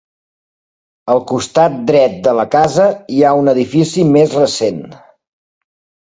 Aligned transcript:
Al 1.15 1.19
costat 1.31 1.75
dret 1.91 2.15
de 2.27 2.33
la 2.37 2.45
casa 2.55 2.87
hi 3.17 3.21
ha 3.23 3.33
un 3.41 3.51
edifici 3.53 4.05
més 4.15 4.33
recent. 4.39 4.81